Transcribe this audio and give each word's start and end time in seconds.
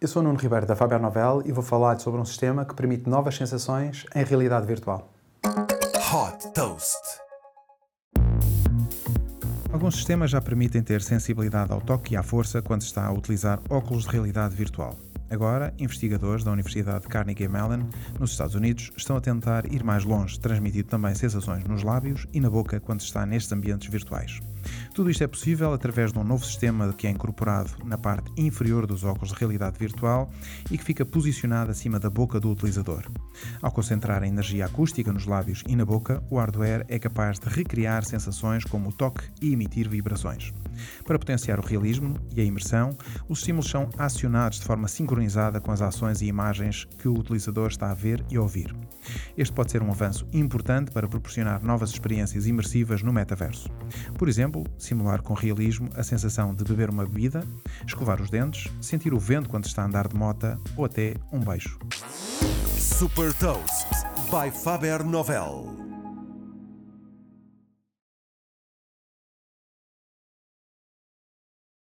Eu 0.00 0.06
sou 0.06 0.22
o 0.22 0.24
Nuno 0.24 0.38
Ribeiro 0.38 0.64
da 0.64 0.76
Faber 0.76 1.00
Novel 1.00 1.42
e 1.44 1.50
vou 1.50 1.64
falar 1.64 1.98
sobre 1.98 2.20
um 2.20 2.24
sistema 2.24 2.64
que 2.64 2.72
permite 2.72 3.10
novas 3.10 3.34
sensações 3.34 4.06
em 4.14 4.22
realidade 4.22 4.64
virtual. 4.64 5.12
Hot 5.44 6.52
Toast. 6.54 7.02
Alguns 9.72 9.96
sistemas 9.96 10.30
já 10.30 10.40
permitem 10.40 10.84
ter 10.84 11.02
sensibilidade 11.02 11.72
ao 11.72 11.80
toque 11.80 12.14
e 12.14 12.16
à 12.16 12.22
força 12.22 12.62
quando 12.62 12.82
se 12.82 12.86
está 12.86 13.06
a 13.06 13.12
utilizar 13.12 13.58
óculos 13.68 14.04
de 14.04 14.10
realidade 14.10 14.54
virtual. 14.54 14.94
Agora, 15.28 15.74
investigadores 15.80 16.44
da 16.44 16.52
Universidade 16.52 17.08
Carnegie 17.08 17.48
Mellon, 17.48 17.88
nos 18.20 18.30
Estados 18.30 18.54
Unidos, 18.54 18.92
estão 18.96 19.16
a 19.16 19.20
tentar 19.20 19.66
ir 19.66 19.82
mais 19.82 20.04
longe, 20.04 20.38
transmitindo 20.38 20.86
também 20.86 21.12
sensações 21.16 21.64
nos 21.64 21.82
lábios 21.82 22.24
e 22.32 22.38
na 22.38 22.48
boca 22.48 22.78
quando 22.78 23.00
se 23.00 23.06
está 23.06 23.26
nestes 23.26 23.52
ambientes 23.52 23.90
virtuais. 23.90 24.40
Tudo 24.98 25.12
isto 25.12 25.22
é 25.22 25.28
possível 25.28 25.72
através 25.72 26.12
de 26.12 26.18
um 26.18 26.24
novo 26.24 26.44
sistema 26.44 26.92
que 26.92 27.06
é 27.06 27.10
incorporado 27.10 27.70
na 27.84 27.96
parte 27.96 28.32
inferior 28.36 28.84
dos 28.84 29.04
óculos 29.04 29.28
de 29.28 29.36
realidade 29.36 29.78
virtual 29.78 30.28
e 30.72 30.76
que 30.76 30.82
fica 30.82 31.06
posicionado 31.06 31.70
acima 31.70 32.00
da 32.00 32.10
boca 32.10 32.40
do 32.40 32.50
utilizador. 32.50 33.04
Ao 33.62 33.70
concentrar 33.70 34.24
a 34.24 34.26
energia 34.26 34.66
acústica 34.66 35.12
nos 35.12 35.24
lábios 35.24 35.62
e 35.68 35.76
na 35.76 35.84
boca, 35.84 36.20
o 36.28 36.36
hardware 36.36 36.84
é 36.88 36.98
capaz 36.98 37.38
de 37.38 37.48
recriar 37.48 38.04
sensações 38.04 38.64
como 38.64 38.88
o 38.88 38.92
toque 38.92 39.22
e 39.40 39.52
emitir 39.52 39.88
vibrações. 39.88 40.52
Para 41.04 41.18
potenciar 41.18 41.60
o 41.60 41.64
realismo 41.64 42.16
e 42.34 42.40
a 42.40 42.44
imersão, 42.44 42.90
os 43.28 43.38
estímulos 43.38 43.70
são 43.70 43.88
acionados 43.96 44.58
de 44.58 44.64
forma 44.64 44.88
sincronizada 44.88 45.60
com 45.60 45.70
as 45.70 45.80
ações 45.80 46.22
e 46.22 46.26
imagens 46.26 46.86
que 46.98 47.06
o 47.06 47.16
utilizador 47.16 47.68
está 47.68 47.92
a 47.92 47.94
ver 47.94 48.24
e 48.28 48.36
ouvir. 48.36 48.74
Este 49.36 49.54
pode 49.54 49.70
ser 49.70 49.80
um 49.80 49.90
avanço 49.90 50.26
importante 50.32 50.90
para 50.90 51.06
proporcionar 51.06 51.62
novas 51.62 51.90
experiências 51.90 52.48
imersivas 52.48 53.00
no 53.00 53.12
metaverso. 53.12 53.68
Por 54.18 54.28
exemplo, 54.28 54.64
simular 54.88 55.22
com 55.22 55.34
realismo 55.34 55.90
a 55.94 56.02
sensação 56.02 56.54
de 56.54 56.64
beber 56.64 56.90
uma 56.90 57.04
bebida, 57.04 57.44
escovar 57.86 58.20
os 58.20 58.30
dentes, 58.30 58.72
sentir 58.80 59.12
o 59.12 59.18
vento 59.18 59.48
quando 59.48 59.66
está 59.66 59.82
a 59.82 59.86
andar 59.86 60.08
de 60.08 60.16
mota 60.16 60.58
ou 60.76 60.84
até 60.84 61.14
um 61.32 61.40
beijo. 61.40 61.78
Super 62.76 63.32
Toast 63.34 63.88
by 64.30 64.50
Faber 64.50 65.04
Novel. 65.04 65.87